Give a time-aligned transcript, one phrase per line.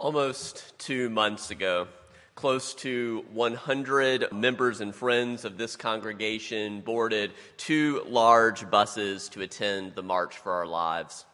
[0.00, 1.86] Almost two months ago,
[2.34, 9.94] close to 100 members and friends of this congregation boarded two large buses to attend
[9.94, 11.26] the March for Our Lives.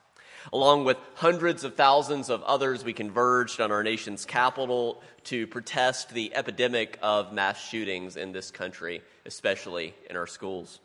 [0.53, 6.11] Along with hundreds of thousands of others, we converged on our nation's capital to protest
[6.11, 10.81] the epidemic of mass shootings in this country, especially in our schools.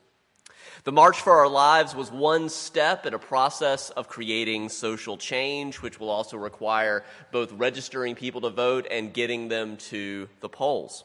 [0.84, 5.82] The March for Our Lives was one step in a process of creating social change,
[5.82, 11.04] which will also require both registering people to vote and getting them to the polls.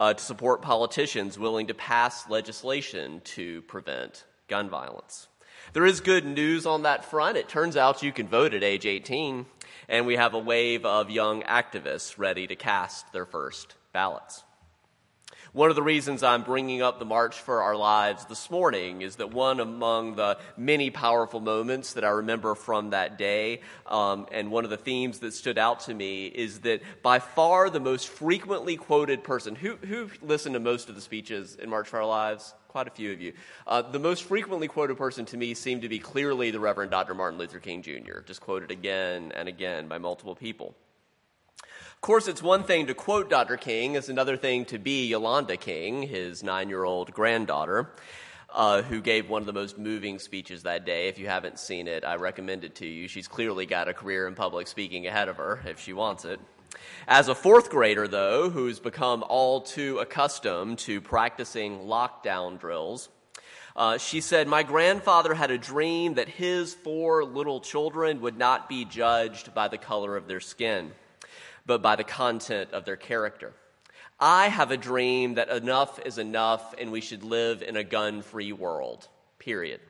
[0.00, 5.28] Uh, to support politicians willing to pass legislation to prevent gun violence.
[5.72, 7.36] There is good news on that front.
[7.36, 9.46] It turns out you can vote at age 18,
[9.88, 14.44] and we have a wave of young activists ready to cast their first ballots.
[15.54, 19.14] One of the reasons I'm bringing up the March for Our Lives this morning is
[19.16, 24.50] that one among the many powerful moments that I remember from that day, um, and
[24.50, 28.08] one of the themes that stood out to me, is that by far the most
[28.08, 32.06] frequently quoted person who, who listened to most of the speeches in March for Our
[32.06, 32.52] Lives?
[32.66, 33.32] Quite a few of you.
[33.64, 37.14] Uh, the most frequently quoted person to me seemed to be clearly the Reverend Dr.
[37.14, 40.74] Martin Luther King Jr., just quoted again and again by multiple people
[42.04, 43.56] course, it's one thing to quote Dr.
[43.56, 47.94] King, it's another thing to be Yolanda King, his nine year old granddaughter.
[48.50, 51.08] Uh, who gave one of the most moving speeches that day.
[51.08, 53.08] If you haven't seen it, I recommend it to you.
[53.08, 56.38] She's clearly got a career in public speaking ahead of her if she wants it.
[57.08, 63.08] As a fourth grader, though, who's become all too accustomed to practicing lockdown drills,
[63.74, 68.68] uh, she said, My grandfather had a dream that his four little children would not
[68.68, 70.92] be judged by the color of their skin
[71.66, 73.52] but by the content of their character.
[74.20, 78.22] I have a dream that enough is enough and we should live in a gun
[78.22, 79.80] free world, period.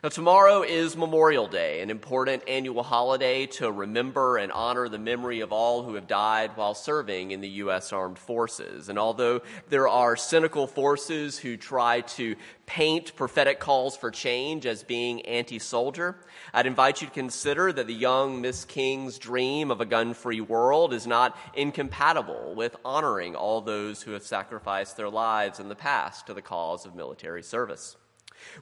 [0.00, 5.40] Now, tomorrow is Memorial Day, an important annual holiday to remember and honor the memory
[5.40, 7.92] of all who have died while serving in the U.S.
[7.92, 8.88] Armed Forces.
[8.88, 14.84] And although there are cynical forces who try to paint prophetic calls for change as
[14.84, 16.14] being anti soldier,
[16.54, 20.40] I'd invite you to consider that the young Miss King's dream of a gun free
[20.40, 25.74] world is not incompatible with honoring all those who have sacrificed their lives in the
[25.74, 27.96] past to the cause of military service.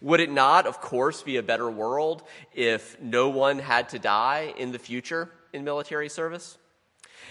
[0.00, 2.22] Would it not, of course, be a better world
[2.52, 6.58] if no one had to die in the future in military service?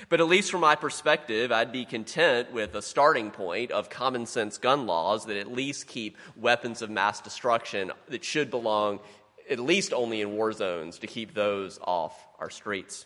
[0.09, 4.25] But at least from my perspective, I'd be content with a starting point of common
[4.25, 8.99] sense gun laws that at least keep weapons of mass destruction that should belong
[9.49, 13.05] at least only in war zones to keep those off our streets.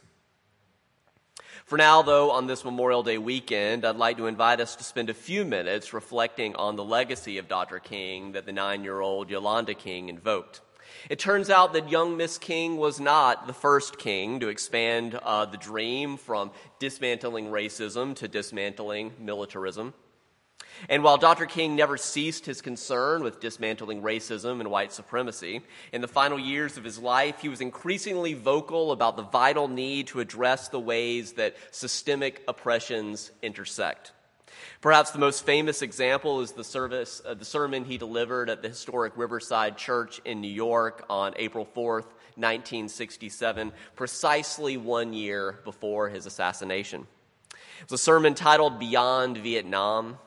[1.70, 5.12] For now, though, on this Memorial Day weekend, I'd like to invite us to spend
[5.12, 7.78] a few minutes reflecting on the legacy of Dr.
[7.78, 10.62] King that the nine year old Yolanda King invoked.
[11.12, 15.46] It turns out that young Miss King was not the first king to expand uh,
[15.46, 16.50] the dream from
[16.80, 19.94] dismantling racism to dismantling militarism.
[20.88, 21.46] And while Dr.
[21.46, 26.78] King never ceased his concern with dismantling racism and white supremacy, in the final years
[26.78, 31.34] of his life, he was increasingly vocal about the vital need to address the ways
[31.34, 34.14] that systemic oppressions intersect.
[34.82, 38.70] Perhaps the most famous example is the service, uh, the sermon he delivered at the
[38.70, 46.26] historic Riverside Church in New York on April 4th, 1967, precisely one year before his
[46.26, 47.08] assassination.
[47.52, 50.18] It was a sermon titled Beyond Vietnam,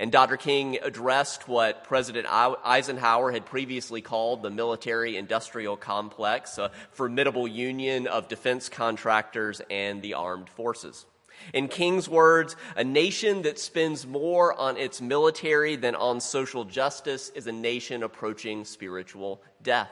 [0.00, 0.38] and Dr.
[0.38, 8.06] King addressed what President Eisenhower had previously called the military industrial complex, a formidable union
[8.06, 11.04] of defense contractors and the armed forces.
[11.52, 17.28] In King's words, a nation that spends more on its military than on social justice
[17.34, 19.90] is a nation approaching spiritual death.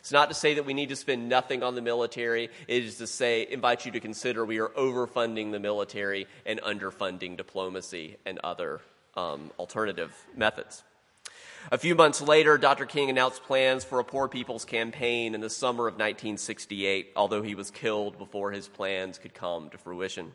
[0.00, 2.50] It's not to say that we need to spend nothing on the military.
[2.66, 7.36] It is to say, invite you to consider we are overfunding the military and underfunding
[7.36, 8.80] diplomacy and other
[9.16, 10.82] um, alternative methods.
[11.72, 12.84] A few months later, Dr.
[12.84, 17.54] King announced plans for a Poor People's Campaign in the summer of 1968, although he
[17.54, 20.32] was killed before his plans could come to fruition.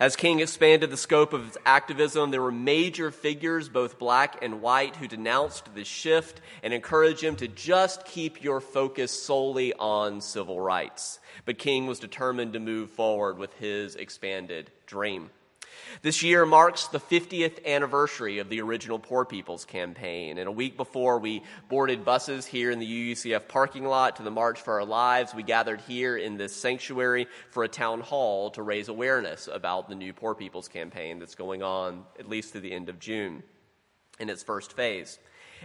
[0.00, 4.62] As King expanded the scope of his activism, there were major figures, both black and
[4.62, 10.20] white, who denounced this shift and encouraged him to just keep your focus solely on
[10.20, 11.20] civil rights.
[11.44, 15.30] But King was determined to move forward with his expanded dream.
[16.00, 20.38] This year marks the 50th anniversary of the original Poor People's Campaign.
[20.38, 24.30] And a week before we boarded buses here in the UUCF parking lot to the
[24.30, 28.62] March for Our Lives, we gathered here in this sanctuary for a town hall to
[28.62, 32.72] raise awareness about the new Poor People's Campaign that's going on at least through the
[32.72, 33.42] end of June
[34.18, 35.18] in its first phase.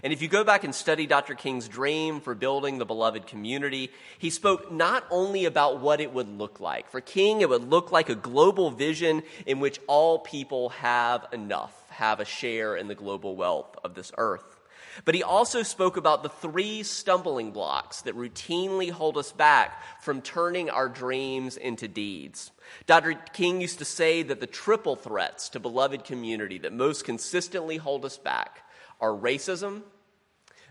[0.03, 1.33] And if you go back and study Dr.
[1.33, 6.29] King's dream for building the beloved community, he spoke not only about what it would
[6.29, 6.89] look like.
[6.89, 11.73] For King, it would look like a global vision in which all people have enough,
[11.89, 14.57] have a share in the global wealth of this earth.
[15.05, 20.21] But he also spoke about the three stumbling blocks that routinely hold us back from
[20.21, 22.51] turning our dreams into deeds.
[22.85, 23.13] Dr.
[23.33, 28.05] King used to say that the triple threats to beloved community that most consistently hold
[28.05, 28.63] us back
[28.99, 29.83] are racism,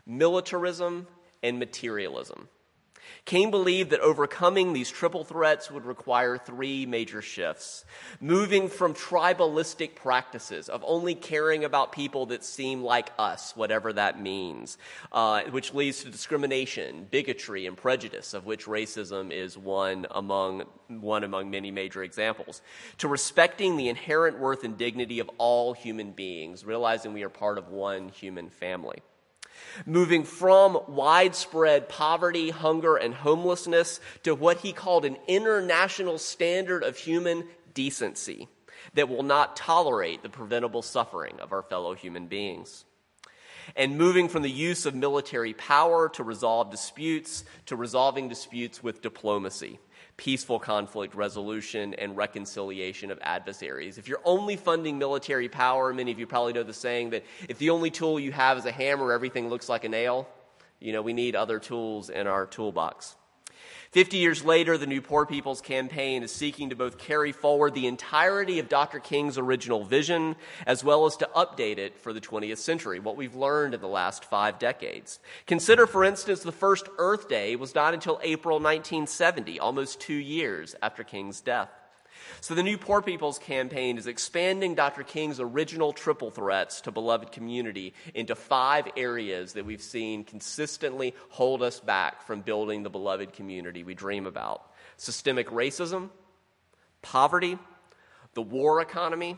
[0.07, 1.07] militarism,
[1.43, 2.49] and materialism.
[3.27, 7.85] King believed that overcoming these triple threats would require three major shifts.
[8.21, 14.23] Moving from tribalistic practices of only caring about people that seem like us, whatever that
[14.23, 14.79] means,
[15.11, 21.25] uh, which leads to discrimination, bigotry, and prejudice, of which racism is one among, one
[21.25, 22.63] among many major examples,
[22.99, 27.59] to respecting the inherent worth and dignity of all human beings, realizing we are part
[27.59, 29.03] of one human family
[29.85, 36.97] moving from widespread poverty, hunger, and homelessness to what he called an international standard of
[36.97, 37.45] human
[37.75, 38.49] decency
[38.95, 42.85] that will not tolerate the preventable suffering of our fellow human beings.
[43.75, 49.03] And moving from the use of military power to resolve disputes to resolving disputes with
[49.03, 49.81] diplomacy
[50.17, 53.99] peaceful conflict resolution and reconciliation of adversaries.
[53.99, 57.59] If you're only funding military power, many of you probably know the saying that if
[57.59, 60.29] the only tool you have is a hammer, everything looks like a nail.
[60.81, 63.17] You know, we need other tools in our toolbox.
[63.91, 67.87] Fifty years later, the New Poor People's Campaign is seeking to both carry forward the
[67.87, 68.99] entirety of Dr.
[68.99, 70.37] King's original vision
[70.67, 73.87] as well as to update it for the 20th century, what we've learned in the
[73.87, 75.21] last five decades.
[75.47, 80.75] Consider, for instance, the first Earth Day was not until April 1970, almost two years
[80.83, 81.71] after King's death.
[82.41, 85.03] So the New Poor People's Campaign is expanding Dr.
[85.03, 91.63] King's original triple threats to beloved community into five areas that we've seen consistently hold
[91.63, 96.11] us back from building the beloved community we dream about systemic racism,
[97.03, 97.59] poverty,
[98.35, 99.37] the war economy,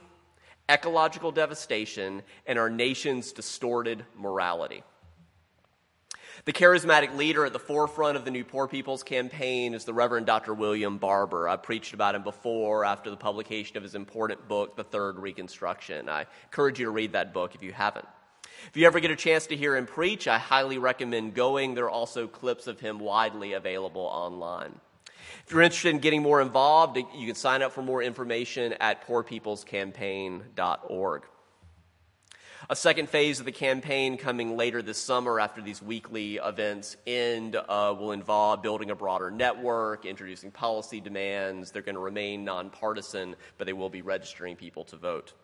[0.69, 4.83] ecological devastation, and our nation's distorted morality.
[6.45, 10.27] The charismatic leader at the forefront of the New Poor People's campaign is the Reverend
[10.27, 10.55] Dr.
[10.55, 11.49] William Barber.
[11.49, 16.09] I've preached about him before after the publication of his important book, The Third Reconstruction.
[16.09, 18.07] I encourage you to read that book if you haven't.
[18.69, 21.75] If you ever get a chance to hear him preach, I highly recommend going.
[21.75, 24.81] There are also clips of him widely available online.
[25.47, 29.07] If you're interested in getting more involved, you can sign up for more information at
[29.07, 31.23] poorpeoplescampaign.org.
[32.69, 37.55] A second phase of the campaign coming later this summer after these weekly events end
[37.55, 41.71] uh, will involve building a broader network, introducing policy demands.
[41.71, 45.35] They're going to remain nonpartisan, but they will be registering people to vote.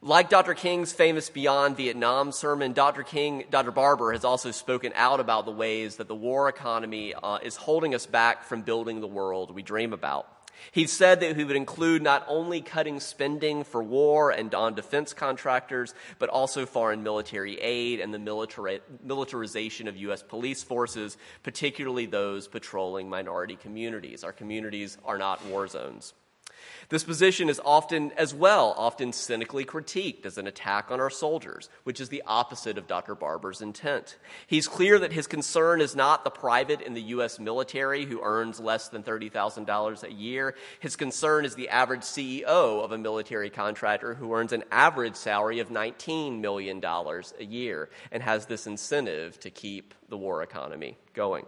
[0.00, 0.54] Like Dr.
[0.54, 3.02] King's famous Beyond Vietnam sermon, Dr.
[3.02, 3.72] King, Dr.
[3.72, 7.94] Barber has also spoken out about the ways that the war economy uh, is holding
[7.96, 10.41] us back from building the world we dream about.
[10.70, 15.12] He said that he would include not only cutting spending for war and on defense
[15.12, 20.22] contractors, but also foreign military aid and the militari- militarization of U.S.
[20.22, 24.24] police forces, particularly those patrolling minority communities.
[24.24, 26.14] Our communities are not war zones.
[26.92, 31.70] This position is often, as well, often cynically critiqued as an attack on our soldiers,
[31.84, 33.14] which is the opposite of Dr.
[33.14, 34.18] Barber's intent.
[34.46, 37.38] He's clear that his concern is not the private in the U.S.
[37.38, 40.54] military who earns less than $30,000 a year.
[40.80, 42.44] His concern is the average CEO
[42.84, 48.22] of a military contractor who earns an average salary of $19 million a year and
[48.22, 51.46] has this incentive to keep the war economy going.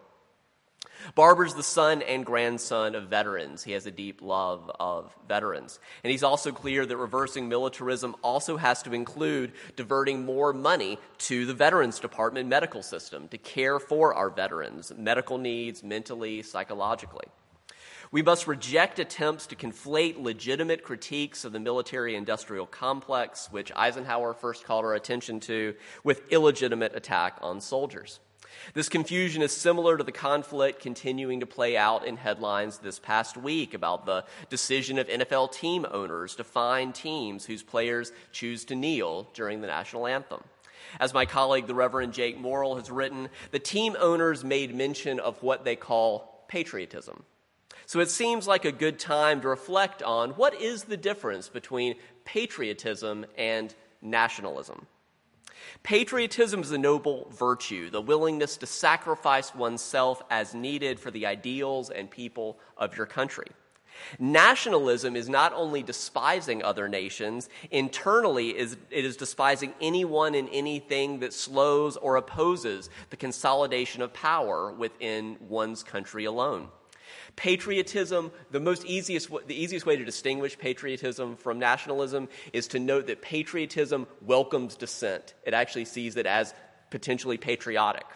[1.14, 3.62] Barber's the son and grandson of veterans.
[3.62, 5.78] He has a deep love of veterans.
[6.02, 11.46] And he's also clear that reversing militarism also has to include diverting more money to
[11.46, 17.26] the Veterans Department medical system to care for our veterans' medical needs, mentally, psychologically.
[18.10, 24.34] We must reject attempts to conflate legitimate critiques of the military industrial complex, which Eisenhower
[24.34, 28.20] first called our attention to, with illegitimate attack on soldiers.
[28.74, 33.36] This confusion is similar to the conflict continuing to play out in headlines this past
[33.36, 38.74] week about the decision of NFL team owners to fine teams whose players choose to
[38.74, 40.42] kneel during the national anthem.
[41.00, 45.42] As my colleague, the Reverend Jake Morrill, has written, the team owners made mention of
[45.42, 47.24] what they call patriotism.
[47.86, 51.96] So it seems like a good time to reflect on what is the difference between
[52.24, 54.86] patriotism and nationalism.
[55.82, 61.90] Patriotism is a noble virtue, the willingness to sacrifice oneself as needed for the ideals
[61.90, 63.46] and people of your country.
[64.18, 71.32] Nationalism is not only despising other nations, internally it is despising anyone and anything that
[71.32, 76.68] slows or opposes the consolidation of power within one's country alone.
[77.36, 83.06] Patriotism, the most easiest, the easiest way to distinguish patriotism from nationalism is to note
[83.06, 85.34] that patriotism welcomes dissent.
[85.44, 86.54] It actually sees it as
[86.90, 88.06] potentially patriotic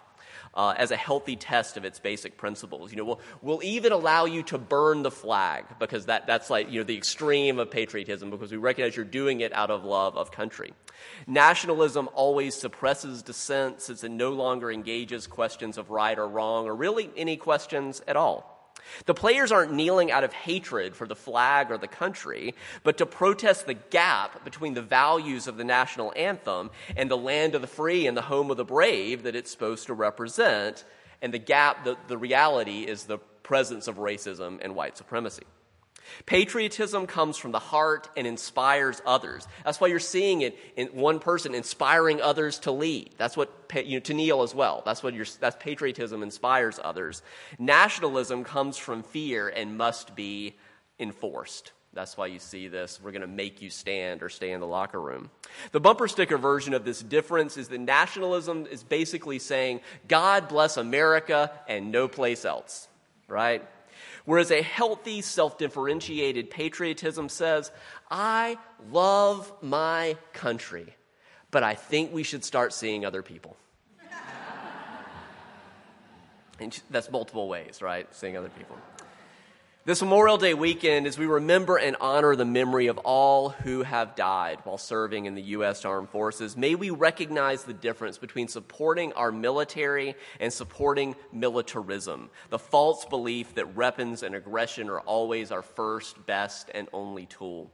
[0.55, 2.91] uh, as a healthy test of its basic principles.
[2.91, 6.71] You know, we'll, we'll even allow you to burn the flag because that, that's like,
[6.71, 10.17] you know, the extreme of patriotism because we recognize you're doing it out of love
[10.17, 10.73] of country.
[11.27, 16.75] Nationalism always suppresses dissent since it no longer engages questions of right or wrong or
[16.75, 18.58] really any questions at all.
[19.07, 23.07] The players aren't kneeling out of hatred for the flag or the country, but to
[23.07, 27.67] protest the gap between the values of the national anthem and the land of the
[27.67, 30.85] free and the home of the brave that it's supposed to represent.
[31.23, 35.45] And the gap, the, the reality is the presence of racism and white supremacy.
[36.27, 39.47] Patriotism comes from the heart and inspires others.
[39.65, 43.11] That's why you're seeing it in one person inspiring others to lead.
[43.19, 44.83] That's what you know, to kneel as well.
[44.85, 47.23] That's what your, that's patriotism inspires others.
[47.59, 50.57] Nationalism comes from fear and must be
[50.99, 51.73] enforced.
[51.95, 53.01] That's why you see this.
[53.03, 55.31] We're going to make you stand or stay in the locker room.
[55.73, 60.77] The bumper sticker version of this difference is that nationalism is basically saying, God bless
[60.77, 62.89] America and no place else,
[63.27, 63.67] right?
[64.29, 67.73] Whereas a healthy, self differentiated patriotism says,
[68.11, 68.59] I
[68.93, 70.95] love my country,
[71.51, 73.57] but I think we should start seeing other people.
[76.61, 78.07] and that's multiple ways, right?
[78.15, 78.77] Seeing other people.
[79.89, 84.15] This Memorial Day weekend, as we remember and honor the memory of all who have
[84.15, 85.83] died while serving in the U.S.
[85.87, 92.59] Armed Forces, may we recognize the difference between supporting our military and supporting militarism, the
[92.59, 97.71] false belief that weapons and aggression are always our first, best, and only tool.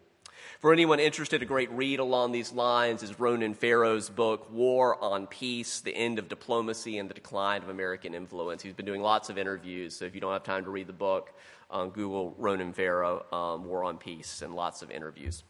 [0.60, 5.26] For anyone interested, a great read along these lines is Ronan Farrow's book, War on
[5.26, 8.62] Peace The End of Diplomacy and the Decline of American Influence.
[8.62, 10.92] He's been doing lots of interviews, so if you don't have time to read the
[10.92, 11.34] book,
[11.70, 15.44] um, Google Ronan Farrow, um, War on Peace, and lots of interviews.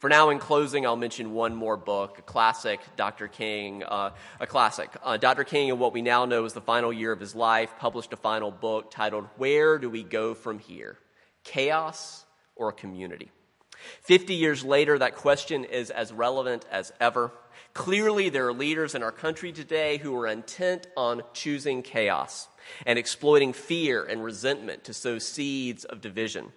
[0.00, 3.26] For now, in closing, I'll mention one more book, a classic, Dr.
[3.26, 4.90] King, uh, a classic.
[5.02, 5.44] Uh, Dr.
[5.44, 8.16] King, in what we now know is the final year of his life, published a
[8.16, 10.98] final book titled Where Do We Go From Here?
[11.42, 13.30] Chaos or a Community?
[14.02, 17.32] Fifty years later, that question is as relevant as ever.
[17.74, 22.48] Clearly, there are leaders in our country today who are intent on choosing chaos
[22.86, 26.52] and exploiting fear and resentment to sow seeds of division.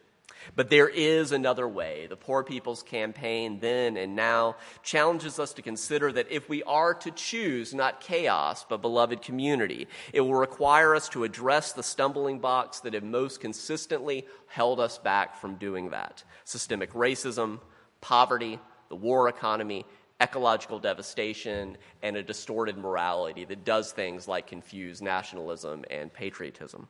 [0.56, 2.08] But there is another way.
[2.08, 6.94] The Poor People's Campaign, then and now, challenges us to consider that if we are
[6.96, 12.40] to choose not chaos, but beloved community, it will require us to address the stumbling
[12.40, 17.60] blocks that have most consistently held us back from doing that systemic racism,
[18.02, 19.86] poverty, the war economy,
[20.22, 26.88] ecological devastation, and a distorted morality that does things like confuse nationalism and patriotism.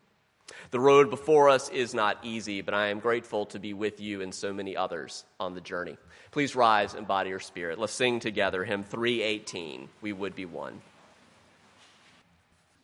[0.72, 4.22] The road before us is not easy, but I am grateful to be with you
[4.22, 5.98] and so many others on the journey.
[6.32, 7.80] Please rise and body or spirit.
[7.80, 10.82] Let's sing together hymn 318, We Would Be One.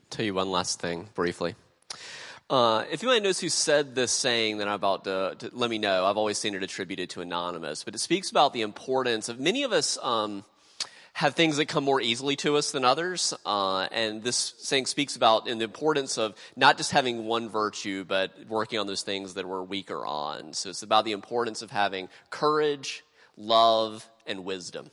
[0.09, 1.55] Tell you one last thing briefly.
[2.49, 5.69] Uh, if you might notice who said this saying that I'm about to, to, let
[5.69, 9.27] me know, I've always seen it attributed to Anonymous, but it speaks about the importance
[9.27, 10.45] of many of us um,
[11.17, 13.33] have things that come more easily to us than others.
[13.43, 18.03] Uh, and this saying speaks about in the importance of not just having one virtue,
[18.03, 20.53] but working on those things that we're weaker on.
[20.53, 23.03] So it's about the importance of having courage,
[23.35, 24.91] love, and wisdom.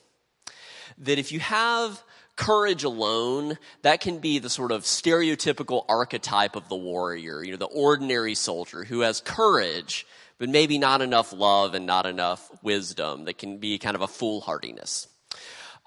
[0.97, 2.03] That if you have
[2.35, 7.57] courage alone, that can be the sort of stereotypical archetype of the warrior, you know,
[7.57, 10.07] the ordinary soldier who has courage,
[10.39, 14.07] but maybe not enough love and not enough wisdom that can be kind of a
[14.07, 15.07] foolhardiness.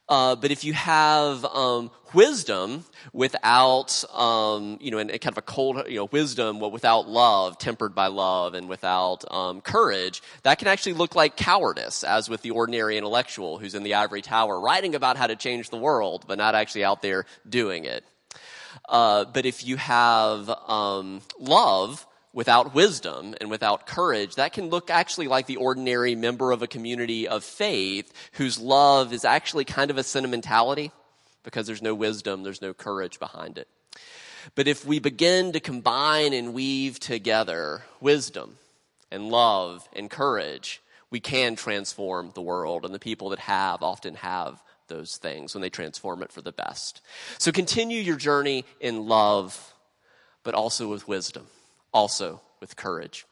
[0.08, 5.42] Uh, but if you have um, wisdom without, um, you know, and kind of a
[5.42, 10.68] cold, you know, wisdom without love, tempered by love, and without um, courage, that can
[10.68, 14.94] actually look like cowardice, as with the ordinary intellectual who's in the ivory tower writing
[14.94, 18.02] about how to change the world, but not actually out there doing it.
[18.88, 22.06] Uh, but if you have um, love,
[22.38, 26.68] without wisdom and without courage, that can look actually like the ordinary member of a
[26.68, 30.92] community of faith whose love is actually kind of a sentimentality
[31.42, 33.66] because there's no wisdom, there's no courage behind it.
[34.54, 38.56] But if we begin to combine and weave together wisdom
[39.10, 40.80] and love and courage,
[41.10, 42.84] we can transform the world.
[42.84, 46.52] And the people that have often have those things when they transform it for the
[46.52, 47.00] best.
[47.38, 49.74] So continue your journey in love,
[50.44, 51.48] but also with wisdom
[51.92, 53.26] also with courage.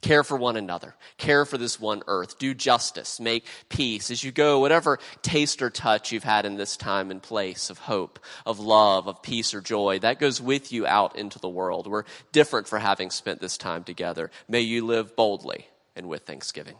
[0.00, 0.94] Care for one another.
[1.18, 2.38] Care for this one earth.
[2.38, 3.20] Do justice.
[3.20, 4.10] Make peace.
[4.10, 7.78] As you go, whatever taste or touch you've had in this time and place of
[7.78, 11.86] hope, of love, of peace or joy, that goes with you out into the world.
[11.86, 14.30] We're different for having spent this time together.
[14.48, 16.76] May you live boldly and with thanksgiving.